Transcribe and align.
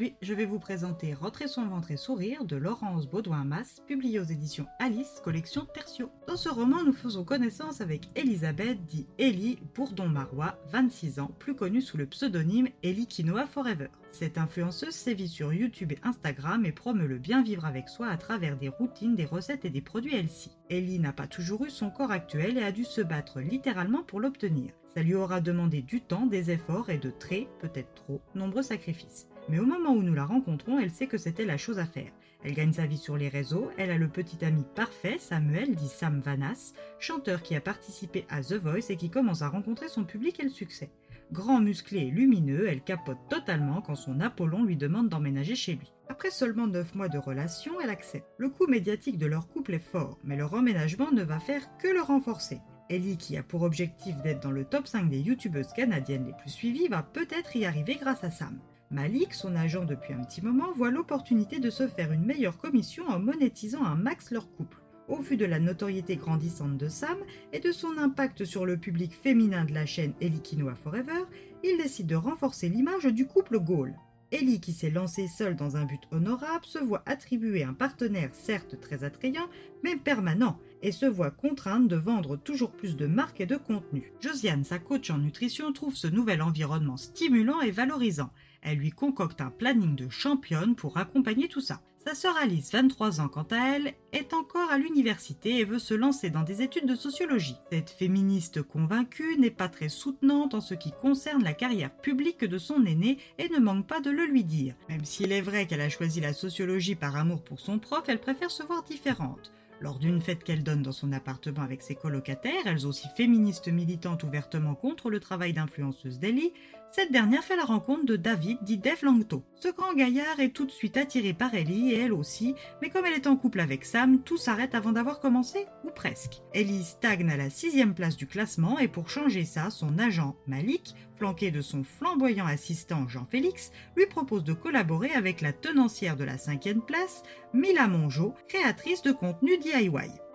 Aujourd'hui, 0.00 0.16
je 0.22 0.32
vais 0.32 0.46
vous 0.46 0.58
présenter 0.58 1.12
Rentrer 1.12 1.46
son 1.46 1.66
ventre 1.66 1.90
et 1.90 1.98
sourire 1.98 2.46
de 2.46 2.56
Laurence 2.56 3.06
Baudouin-Masse, 3.06 3.82
publié 3.86 4.18
aux 4.18 4.24
éditions 4.24 4.64
Alice, 4.78 5.20
collection 5.22 5.66
Tertio. 5.74 6.10
Dans 6.26 6.38
ce 6.38 6.48
roman, 6.48 6.82
nous 6.82 6.94
faisons 6.94 7.22
connaissance 7.22 7.82
avec 7.82 8.08
Elisabeth, 8.16 8.82
dit 8.86 9.06
Ellie 9.18 9.58
Bourdon-Marois, 9.74 10.58
26 10.72 11.20
ans, 11.20 11.30
plus 11.38 11.54
connue 11.54 11.82
sous 11.82 11.98
le 11.98 12.06
pseudonyme 12.06 12.68
Ellie 12.82 13.08
Quinoa 13.08 13.44
Forever. 13.44 13.88
Cette 14.10 14.38
influenceuse 14.38 14.94
sévit 14.94 15.28
sur 15.28 15.52
YouTube 15.52 15.92
et 15.92 15.98
Instagram 16.02 16.64
et 16.64 16.72
promeut 16.72 17.06
le 17.06 17.18
bien 17.18 17.42
vivre 17.42 17.66
avec 17.66 17.90
soi 17.90 18.08
à 18.08 18.16
travers 18.16 18.56
des 18.56 18.70
routines, 18.70 19.16
des 19.16 19.26
recettes 19.26 19.66
et 19.66 19.70
des 19.70 19.82
produits 19.82 20.16
Elsie. 20.16 20.56
Ellie 20.70 20.98
n'a 20.98 21.12
pas 21.12 21.26
toujours 21.26 21.66
eu 21.66 21.70
son 21.70 21.90
corps 21.90 22.10
actuel 22.10 22.56
et 22.56 22.62
a 22.62 22.72
dû 22.72 22.84
se 22.84 23.02
battre 23.02 23.40
littéralement 23.40 24.02
pour 24.02 24.20
l'obtenir. 24.20 24.72
Ça 24.94 25.02
lui 25.02 25.14
aura 25.14 25.40
demandé 25.40 25.82
du 25.82 26.00
temps, 26.00 26.26
des 26.26 26.50
efforts 26.50 26.88
et 26.88 26.98
de 26.98 27.10
très, 27.10 27.46
peut-être 27.60 27.94
trop, 27.94 28.22
nombreux 28.34 28.62
sacrifices. 28.62 29.28
Mais 29.50 29.58
au 29.58 29.66
moment 29.66 29.90
où 29.90 30.02
nous 30.02 30.14
la 30.14 30.24
rencontrons, 30.24 30.78
elle 30.78 30.92
sait 30.92 31.08
que 31.08 31.18
c'était 31.18 31.44
la 31.44 31.56
chose 31.56 31.80
à 31.80 31.84
faire. 31.84 32.12
Elle 32.44 32.54
gagne 32.54 32.72
sa 32.72 32.86
vie 32.86 32.96
sur 32.96 33.16
les 33.16 33.28
réseaux, 33.28 33.68
elle 33.76 33.90
a 33.90 33.98
le 33.98 34.06
petit 34.06 34.44
ami 34.44 34.64
parfait, 34.76 35.16
Samuel, 35.18 35.74
dit 35.74 35.88
Sam 35.88 36.20
Vanas, 36.20 36.72
chanteur 37.00 37.42
qui 37.42 37.56
a 37.56 37.60
participé 37.60 38.26
à 38.30 38.42
The 38.42 38.54
Voice 38.54 38.90
et 38.90 38.96
qui 38.96 39.10
commence 39.10 39.42
à 39.42 39.48
rencontrer 39.48 39.88
son 39.88 40.04
public 40.04 40.38
et 40.38 40.44
le 40.44 40.50
succès. 40.50 40.90
Grand, 41.32 41.60
musclé 41.60 41.98
et 41.98 42.10
lumineux, 42.10 42.68
elle 42.68 42.82
capote 42.82 43.18
totalement 43.28 43.82
quand 43.82 43.96
son 43.96 44.20
Apollon 44.20 44.62
lui 44.62 44.76
demande 44.76 45.08
d'emménager 45.08 45.56
chez 45.56 45.74
lui. 45.74 45.92
Après 46.08 46.30
seulement 46.30 46.68
9 46.68 46.94
mois 46.94 47.08
de 47.08 47.18
relation, 47.18 47.80
elle 47.80 47.90
accepte. 47.90 48.26
Le 48.38 48.50
coût 48.50 48.68
médiatique 48.68 49.18
de 49.18 49.26
leur 49.26 49.48
couple 49.48 49.74
est 49.74 49.78
fort, 49.80 50.18
mais 50.22 50.36
leur 50.36 50.54
emménagement 50.54 51.10
ne 51.10 51.24
va 51.24 51.40
faire 51.40 51.76
que 51.78 51.88
le 51.88 52.02
renforcer. 52.02 52.60
Ellie, 52.90 53.16
qui 53.16 53.36
a 53.36 53.42
pour 53.42 53.62
objectif 53.62 54.20
d'être 54.20 54.42
dans 54.42 54.50
le 54.50 54.64
top 54.64 54.86
5 54.86 55.08
des 55.08 55.20
youtubeuses 55.20 55.72
canadiennes 55.72 56.26
les 56.26 56.32
plus 56.32 56.50
suivies, 56.50 56.88
va 56.88 57.02
peut-être 57.02 57.54
y 57.54 57.64
arriver 57.64 57.94
grâce 57.94 58.24
à 58.24 58.30
Sam. 58.30 58.58
Malik, 58.90 59.32
son 59.32 59.54
agent 59.54 59.84
depuis 59.84 60.12
un 60.12 60.24
petit 60.24 60.42
moment, 60.42 60.72
voit 60.72 60.90
l'opportunité 60.90 61.60
de 61.60 61.70
se 61.70 61.86
faire 61.86 62.10
une 62.10 62.24
meilleure 62.24 62.58
commission 62.58 63.06
en 63.06 63.20
monétisant 63.20 63.84
un 63.84 63.94
max 63.94 64.32
leur 64.32 64.50
couple. 64.50 64.78
Au 65.06 65.18
vu 65.18 65.36
de 65.36 65.44
la 65.44 65.60
notoriété 65.60 66.16
grandissante 66.16 66.76
de 66.76 66.88
Sam 66.88 67.16
et 67.52 67.60
de 67.60 67.70
son 67.70 67.96
impact 67.98 68.44
sur 68.44 68.66
le 68.66 68.76
public 68.76 69.12
féminin 69.14 69.64
de 69.64 69.72
la 69.72 69.86
chaîne 69.86 70.14
Ellie 70.20 70.42
Quinoa 70.42 70.74
Forever, 70.74 71.24
il 71.62 71.76
décide 71.76 72.08
de 72.08 72.16
renforcer 72.16 72.68
l'image 72.68 73.04
du 73.04 73.26
couple 73.26 73.60
Gaulle. 73.60 73.94
Ellie, 74.32 74.60
qui 74.60 74.72
s'est 74.72 74.90
lancée 74.90 75.26
seule 75.26 75.56
dans 75.56 75.76
un 75.76 75.84
but 75.84 76.02
honorable, 76.12 76.64
se 76.64 76.78
voit 76.78 77.02
attribuer 77.04 77.64
un 77.64 77.74
partenaire 77.74 78.30
certes 78.32 78.80
très 78.80 79.02
attrayant, 79.02 79.48
mais 79.82 79.96
permanent, 79.96 80.58
et 80.82 80.92
se 80.92 81.06
voit 81.06 81.32
contrainte 81.32 81.88
de 81.88 81.96
vendre 81.96 82.36
toujours 82.36 82.70
plus 82.70 82.96
de 82.96 83.06
marques 83.06 83.40
et 83.40 83.46
de 83.46 83.56
contenu. 83.56 84.12
Josiane, 84.20 84.64
sa 84.64 84.78
coach 84.78 85.10
en 85.10 85.18
nutrition, 85.18 85.72
trouve 85.72 85.96
ce 85.96 86.06
nouvel 86.06 86.42
environnement 86.42 86.96
stimulant 86.96 87.60
et 87.60 87.72
valorisant. 87.72 88.30
Elle 88.62 88.78
lui 88.78 88.90
concocte 88.90 89.40
un 89.40 89.50
planning 89.50 89.96
de 89.96 90.08
championne 90.08 90.76
pour 90.76 90.96
accompagner 90.96 91.48
tout 91.48 91.60
ça. 91.60 91.80
Sa 92.06 92.14
sœur 92.14 92.34
Alice, 92.38 92.72
23 92.72 93.20
ans 93.20 93.28
quant 93.28 93.46
à 93.50 93.76
elle, 93.76 93.92
est 94.14 94.32
encore 94.32 94.70
à 94.70 94.78
l'université 94.78 95.58
et 95.58 95.64
veut 95.64 95.78
se 95.78 95.92
lancer 95.92 96.30
dans 96.30 96.44
des 96.44 96.62
études 96.62 96.86
de 96.86 96.94
sociologie. 96.94 97.58
Cette 97.70 97.90
féministe 97.90 98.62
convaincue 98.62 99.36
n'est 99.38 99.50
pas 99.50 99.68
très 99.68 99.90
soutenante 99.90 100.54
en 100.54 100.62
ce 100.62 100.72
qui 100.72 100.92
concerne 100.92 101.44
la 101.44 101.52
carrière 101.52 101.90
publique 101.90 102.42
de 102.42 102.56
son 102.56 102.86
aîné 102.86 103.18
et 103.36 103.50
ne 103.50 103.58
manque 103.58 103.86
pas 103.86 104.00
de 104.00 104.10
le 104.10 104.24
lui 104.24 104.44
dire. 104.44 104.74
Même 104.88 105.04
s'il 105.04 105.30
est 105.30 105.42
vrai 105.42 105.66
qu'elle 105.66 105.82
a 105.82 105.90
choisi 105.90 106.22
la 106.22 106.32
sociologie 106.32 106.94
par 106.94 107.16
amour 107.16 107.42
pour 107.42 107.60
son 107.60 107.78
prof, 107.78 108.04
elle 108.08 108.20
préfère 108.20 108.50
se 108.50 108.62
voir 108.62 108.82
différente. 108.82 109.52
Lors 109.80 109.98
d'une 109.98 110.20
fête 110.20 110.44
qu'elle 110.44 110.62
donne 110.62 110.82
dans 110.82 110.92
son 110.92 111.10
appartement 111.12 111.62
avec 111.62 111.80
ses 111.80 111.94
colocataires, 111.94 112.66
elles 112.66 112.86
aussi 112.86 113.08
féministes 113.16 113.68
militantes 113.68 114.24
ouvertement 114.24 114.74
contre 114.74 115.08
le 115.08 115.20
travail 115.20 115.54
d'influenceuse 115.54 116.18
d'Ellie, 116.18 116.52
cette 116.92 117.12
dernière 117.12 117.44
fait 117.44 117.54
la 117.54 117.64
rencontre 117.64 118.04
de 118.04 118.16
David, 118.16 118.58
dit 118.62 118.76
Dave 118.76 119.04
Langto. 119.04 119.44
Ce 119.54 119.68
grand 119.68 119.94
gaillard 119.94 120.40
est 120.40 120.50
tout 120.50 120.66
de 120.66 120.72
suite 120.72 120.96
attiré 120.96 121.32
par 121.32 121.54
Ellie 121.54 121.92
et 121.92 122.00
elle 122.00 122.12
aussi, 122.12 122.56
mais 122.82 122.90
comme 122.90 123.06
elle 123.06 123.14
est 123.14 123.28
en 123.28 123.36
couple 123.36 123.60
avec 123.60 123.84
Sam, 123.84 124.22
tout 124.22 124.36
s'arrête 124.36 124.74
avant 124.74 124.90
d'avoir 124.90 125.20
commencé, 125.20 125.66
ou 125.84 125.90
presque. 125.90 126.42
Ellie 126.52 126.82
stagne 126.82 127.30
à 127.30 127.36
la 127.36 127.48
sixième 127.48 127.94
place 127.94 128.16
du 128.16 128.26
classement 128.26 128.76
et 128.80 128.88
pour 128.88 129.08
changer 129.08 129.44
ça, 129.44 129.70
son 129.70 130.00
agent 130.00 130.34
Malik, 130.48 130.96
flanqué 131.16 131.52
de 131.52 131.60
son 131.60 131.84
flamboyant 131.84 132.46
assistant 132.46 133.06
Jean-Félix, 133.06 133.70
lui 133.94 134.06
propose 134.06 134.42
de 134.42 134.52
collaborer 134.52 135.12
avec 135.12 135.42
la 135.42 135.52
tenancière 135.52 136.16
de 136.16 136.24
la 136.24 136.38
cinquième 136.38 136.82
place, 136.82 137.22
Mila 137.54 137.86
Mongeau, 137.86 138.34
créatrice 138.48 139.02
de 139.02 139.12
contenu 139.12 139.58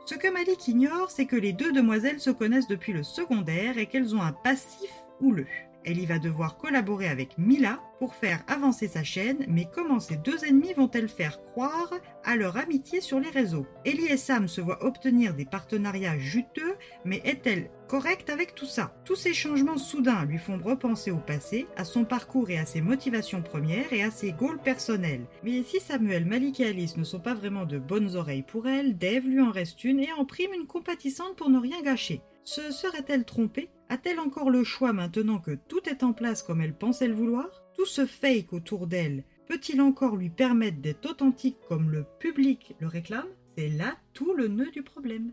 Ce 0.05 0.15
que 0.15 0.31
Malik 0.31 0.67
ignore, 0.67 1.11
c'est 1.11 1.25
que 1.25 1.35
les 1.35 1.51
deux 1.51 1.71
demoiselles 1.71 2.19
se 2.19 2.29
connaissent 2.29 2.67
depuis 2.67 2.93
le 2.93 3.03
secondaire 3.03 3.77
et 3.77 3.87
qu'elles 3.87 4.15
ont 4.15 4.21
un 4.21 4.31
passif 4.31 4.91
houleux. 5.19 5.47
Elle 5.85 5.99
y 5.99 6.05
va 6.07 6.17
devoir 6.17 6.57
collaborer 6.57 7.07
avec 7.07 7.37
Mila 7.37 7.79
pour 7.99 8.15
faire 8.15 8.43
avancer 8.47 8.87
sa 8.87 9.03
chaîne, 9.03 9.45
mais 9.47 9.67
comment 9.71 9.99
ces 9.99 10.17
deux 10.17 10.43
ennemis 10.43 10.73
vont-elles 10.73 11.07
faire 11.07 11.39
croire 11.43 11.93
à 12.23 12.35
leur 12.35 12.57
amitié 12.57 13.01
sur 13.01 13.19
les 13.19 13.29
réseaux? 13.29 13.67
Ellie 13.85 14.07
et 14.07 14.17
Sam 14.17 14.47
se 14.47 14.61
voient 14.61 14.83
obtenir 14.83 15.35
des 15.35 15.45
partenariats 15.45 16.17
juteux, 16.17 16.75
mais 17.05 17.21
est-elle 17.23 17.69
correcte 17.87 18.31
avec 18.31 18.55
tout 18.55 18.65
ça? 18.65 18.95
Tous 19.05 19.15
ces 19.15 19.33
changements 19.33 19.77
soudains 19.77 20.25
lui 20.25 20.39
font 20.39 20.57
repenser 20.57 21.11
au 21.11 21.19
passé, 21.19 21.67
à 21.77 21.85
son 21.85 22.03
parcours 22.03 22.49
et 22.49 22.57
à 22.57 22.65
ses 22.65 22.81
motivations 22.81 23.43
premières 23.43 23.93
et 23.93 24.03
à 24.03 24.09
ses 24.09 24.31
goals 24.31 24.61
personnels. 24.61 25.27
Mais 25.43 25.61
si 25.63 25.79
Samuel, 25.79 26.25
Malik 26.25 26.59
et 26.59 26.67
Alice 26.67 26.97
ne 26.97 27.03
sont 27.03 27.19
pas 27.19 27.35
vraiment 27.35 27.65
de 27.65 27.77
bonnes 27.77 28.15
oreilles 28.15 28.41
pour 28.43 28.67
elle, 28.67 28.97
Dave 28.97 29.27
lui 29.27 29.39
en 29.39 29.51
reste 29.51 29.83
une 29.83 29.99
et 29.99 30.11
en 30.13 30.25
prime 30.25 30.53
une 30.53 30.67
compatissante 30.67 31.35
pour 31.35 31.49
ne 31.49 31.59
rien 31.59 31.81
gâcher. 31.83 32.21
Se 32.43 32.71
serait-elle 32.71 33.25
trompée? 33.25 33.69
A-t-elle 33.89 34.19
encore 34.19 34.49
le 34.49 34.63
choix 34.63 34.93
maintenant 34.93 35.39
que 35.39 35.55
tout 35.67 35.87
est 35.87 36.03
en 36.03 36.13
place 36.13 36.43
comme 36.43 36.61
elle 36.61 36.77
pensait 36.77 37.07
le 37.07 37.13
vouloir? 37.13 37.63
Tout 37.75 37.85
ce 37.85 38.05
fake 38.05 38.53
autour 38.53 38.87
d'elle. 38.87 39.23
Peut-il 39.47 39.81
encore 39.81 40.15
lui 40.15 40.29
permettre 40.29 40.81
d'être 40.81 41.09
authentique 41.09 41.57
comme 41.67 41.91
le 41.91 42.05
public 42.19 42.75
le 42.79 42.87
réclame? 42.87 43.27
C'est 43.57 43.69
là 43.69 43.95
tout 44.13 44.33
le 44.33 44.47
nœud 44.47 44.71
du 44.71 44.81
problème. 44.81 45.31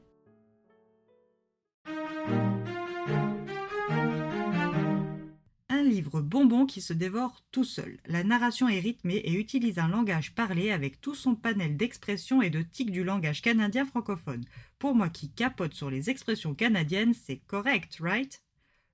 Livre 5.93 6.23
bonbon 6.23 6.65
qui 6.65 6.81
se 6.81 6.95
dévore 6.95 7.45
tout 7.53 7.65
seul. 7.65 7.99
La 8.07 8.25
narration 8.25 8.67
est 8.67 8.81
rythmée 8.81 9.17
et 9.17 9.35
utilise 9.35 9.79
un 9.79 9.89
langage 9.89 10.35
parlé 10.35 10.71
avec 10.71 11.03
tout 11.03 11.15
son 11.15 11.35
panel 11.35 11.77
d'expressions 11.77 12.41
et 12.41 12.49
de 12.49 12.63
tics 12.63 12.91
du 12.91 13.05
langage 13.05 13.43
canadien 13.43 13.85
francophone. 13.85 14.45
Pour 14.79 14.95
moi 14.95 15.11
qui 15.11 15.31
capote 15.31 15.75
sur 15.75 15.91
les 15.91 16.09
expressions 16.09 16.55
canadiennes, 16.55 17.13
c'est 17.13 17.43
correct, 17.47 17.99
right? 18.01 18.43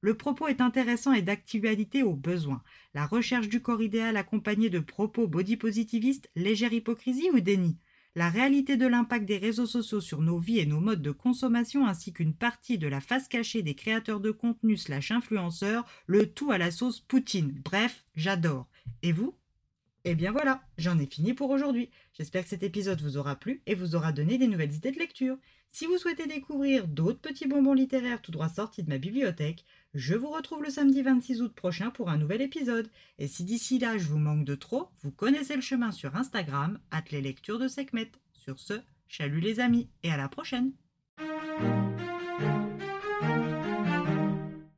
Le 0.01 0.15
propos 0.15 0.49
est 0.49 0.61
intéressant 0.61 1.13
et 1.13 1.23
d'actualité 1.23 2.03
au 2.03 2.15
besoin. 2.15 2.63
La 2.95 3.07
recherche 3.07 3.49
du 3.49 3.63
corps 3.63 3.83
idéal 3.83 4.17
accompagnée 4.17 4.71
de 4.71 4.81
propos 4.81 5.29
body 5.29 5.57
positivistes, 5.57 6.31
légère 6.35 6.73
hypocrisie 6.73 7.31
ou 7.33 7.39
déni? 7.39 7.79
La 8.19 8.31
réalité 8.31 8.77
de 8.77 8.89
l'impact 8.89 9.27
des 9.27 9.39
réseaux 9.39 9.67
sociaux 9.67 10.01
sur 10.01 10.23
nos 10.23 10.39
vies 10.39 10.59
et 10.59 10.67
nos 10.67 10.81
modes 10.81 11.03
de 11.03 11.13
consommation 11.13 11.87
ainsi 11.87 12.13
qu'une 12.13 12.35
partie 12.35 12.77
de 12.77 12.89
la 12.89 13.01
face 13.01 13.29
cachée 13.29 13.63
des 13.63 13.77
créateurs 13.77 14.19
de 14.19 14.33
contenu 14.33 14.77
slash 14.77 15.13
influenceurs, 15.13 15.87
le 16.07 16.27
tout 16.27 16.51
à 16.51 16.59
la 16.59 16.73
sauce 16.73 16.99
Poutine. 16.99 17.63
Bref, 17.65 18.05
j'adore. 18.17 18.67
Et 19.03 19.13
vous? 19.13 19.37
Eh 20.05 20.15
bien 20.15 20.33
voilà, 20.33 20.63
j'en 20.79 20.99
ai 20.99 21.07
fini 21.07 21.35
pour 21.35 21.51
aujourd'hui. 21.51 21.91
J'espère 22.15 22.45
que 22.45 22.49
cet 22.49 22.63
épisode 22.63 23.01
vous 23.01 23.17
aura 23.17 23.37
plu 23.37 23.63
et 23.67 23.75
vous 23.75 23.95
aura 23.95 24.13
donné 24.13 24.39
des 24.39 24.47
nouvelles 24.47 24.75
idées 24.75 24.93
de 24.93 24.99
lecture. 24.99 25.37
Si 25.71 25.87
vous 25.87 25.99
souhaitez 25.99 26.27
découvrir 26.27 26.89
d'autres 26.89 27.21
petits 27.21 27.47
bonbons 27.47 27.75
littéraires 27.75 28.23
tout 28.23 28.31
droit 28.31 28.49
sortis 28.49 28.83
de 28.83 28.89
ma 28.89 28.99
bibliothèque, 28.99 29.65
je 29.95 30.15
vous 30.15 30.31
retrouve 30.31 30.63
le 30.63 30.71
samedi 30.71 31.03
26 31.03 31.43
août 31.43 31.53
prochain 31.55 31.91
pour 31.91 32.09
un 32.09 32.17
nouvel 32.17 32.41
épisode. 32.41 32.91
Et 33.19 33.29
si 33.29 33.45
d'ici 33.45 33.79
là 33.79 33.99
je 33.99 34.09
vous 34.09 34.19
manque 34.19 34.45
de 34.45 34.55
trop, 34.55 34.89
vous 35.03 35.11
connaissez 35.11 35.57
le 35.57 35.63
chemin 35.63 35.93
sur 35.93 36.17
Instagram, 36.17 36.79
les 37.11 37.21
lectures 37.21 37.59
de 37.59 37.69
Sekhmet. 37.69 38.11
Sur 38.33 38.59
ce, 38.59 38.75
chalut 39.09 39.41
les 39.41 39.61
amis 39.61 39.89
et 40.03 40.11
à 40.11 40.17
la 40.17 40.29
prochaine! 40.29 40.73